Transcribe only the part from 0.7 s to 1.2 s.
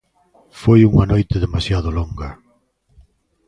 unha